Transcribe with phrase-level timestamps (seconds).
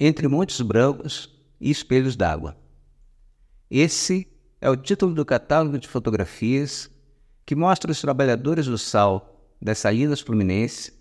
[0.00, 1.28] Entre Montes Brancos
[1.60, 2.56] e Espelhos d'Água.
[3.68, 4.28] Esse
[4.60, 6.88] é o título do catálogo de fotografias
[7.44, 10.92] que mostra os trabalhadores do sal das Salinas Fluminense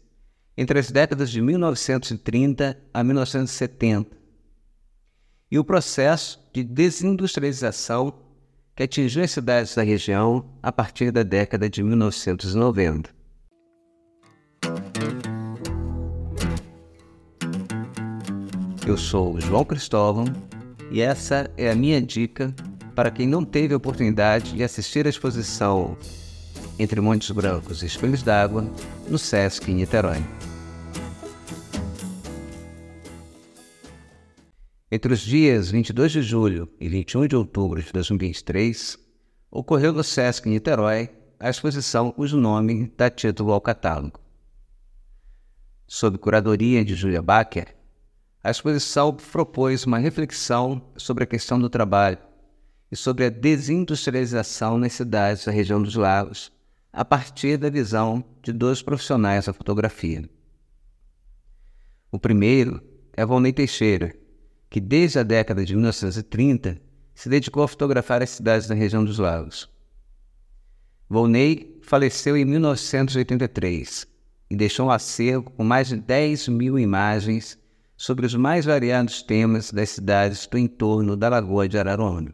[0.58, 4.18] entre as décadas de 1930 a 1970
[5.52, 8.20] e o processo de desindustrialização
[8.76, 13.17] que atingiu as cidades da região a partir da década de 1990.
[18.88, 20.24] Eu sou João Cristóvão
[20.90, 22.56] e essa é a minha dica
[22.96, 25.98] para quem não teve a oportunidade de assistir a exposição
[26.80, 28.66] Entre Montes Brancos e Espelhos d'Água
[29.10, 30.24] no Sesc em Niterói.
[34.90, 38.98] Entre os dias 22 de julho e 21 de outubro de 2023,
[39.52, 44.18] ocorreu no Sesc em Niterói a exposição cujo nome dá título ao catálogo.
[45.86, 47.77] Sob curadoria de Julia Bacher,
[48.44, 52.20] a exposição propôs uma reflexão sobre a questão do trabalho
[52.92, 56.52] e sobre a desindustrialização nas cidades da região dos lagos,
[56.94, 60.30] a partir da visão de dois profissionais da fotografia.
[62.12, 62.82] O primeiro
[63.14, 64.16] é Volney Teixeira,
[64.70, 66.82] que desde a década de 1930
[67.14, 69.70] se dedicou a fotografar as cidades da região dos lagos.
[71.10, 74.08] Volney faleceu em 1983
[74.50, 77.58] e deixou um acervo com mais de 10 mil imagens
[77.98, 82.32] sobre os mais variados temas das cidades do entorno da Lagoa de Araruama.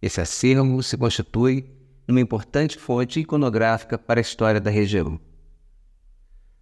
[0.00, 1.68] Esse acervo se constitui
[2.06, 5.20] numa importante fonte iconográfica para a história da região.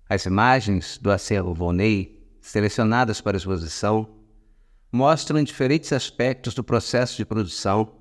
[0.09, 4.09] As imagens do acervo Volney, selecionadas para a exposição,
[4.91, 7.97] mostram diferentes aspectos do processo de produção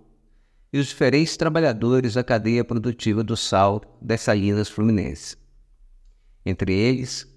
[0.72, 5.38] e os diferentes trabalhadores da cadeia produtiva do sal das salinas fluminenses.
[6.46, 7.29] Entre eles,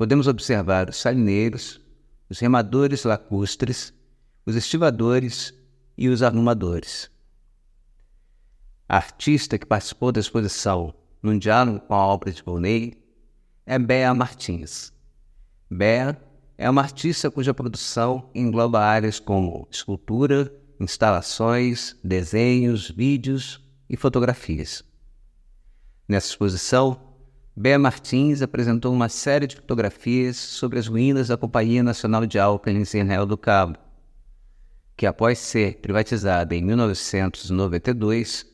[0.00, 1.78] podemos observar os salineiros,
[2.30, 3.92] os remadores lacustres,
[4.46, 5.52] os estivadores
[5.94, 7.10] e os arrumadores.
[8.88, 12.96] A artista que participou da exposição num diálogo com a obra de Volney
[13.66, 14.90] é Bea Martins.
[15.70, 16.18] Bea
[16.56, 24.82] é uma artista cuja produção engloba áreas como escultura, instalações, desenhos, vídeos e fotografias.
[26.08, 27.09] Nessa exposição,
[27.56, 32.94] Bea Martins apresentou uma série de fotografias sobre as ruínas da Companhia Nacional de Álcalis
[32.94, 33.76] em Real do Cabo,
[34.96, 38.46] que após ser privatizada em 1992,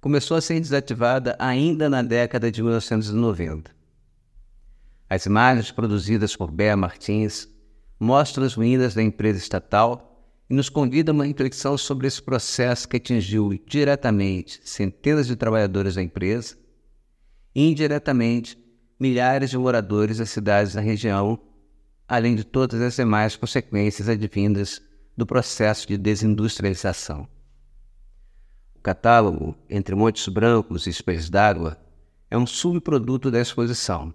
[0.00, 3.70] começou a ser desativada ainda na década de 1990.
[5.08, 7.48] As imagens produzidas por Bea Martins
[8.00, 12.88] mostram as ruínas da empresa estatal e nos convidam a uma reflexão sobre esse processo
[12.88, 16.56] que atingiu diretamente centenas de trabalhadores da empresa
[17.54, 18.58] indiretamente
[18.98, 21.38] milhares de moradores das cidades da região,
[22.06, 24.82] além de todas as demais consequências advindas
[25.16, 27.28] do processo de desindustrialização.
[28.74, 31.78] O catálogo Entre Montes Brancos e Espelhos d'Água
[32.30, 34.14] é um subproduto da exposição.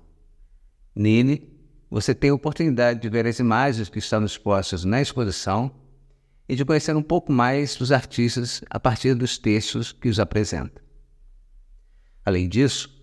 [0.96, 1.54] Nele,
[1.90, 5.72] você tem a oportunidade de ver as imagens que estão expostas na exposição
[6.48, 10.84] e de conhecer um pouco mais dos artistas a partir dos textos que os apresentam.
[12.24, 12.95] Além disso,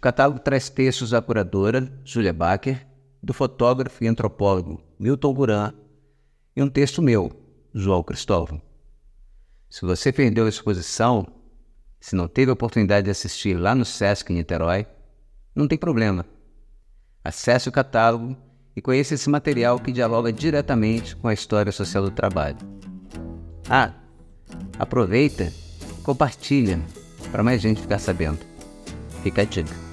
[0.00, 2.86] o catálogo traz textos da curadora Julia Bacher,
[3.22, 5.74] do fotógrafo e antropólogo Milton Guran
[6.56, 7.30] e um texto meu,
[7.74, 8.62] João Cristóvão.
[9.68, 11.26] Se você perdeu a exposição,
[12.00, 14.86] se não teve a oportunidade de assistir lá no Sesc em Niterói,
[15.54, 16.24] não tem problema.
[17.22, 18.34] Acesse o catálogo
[18.74, 22.56] e conheça esse material que dialoga diretamente com a história social do trabalho.
[23.68, 23.92] Ah,
[24.78, 25.52] aproveita,
[26.02, 26.80] compartilha
[27.30, 28.38] para mais gente ficar sabendo.
[29.22, 29.89] Fica a dica.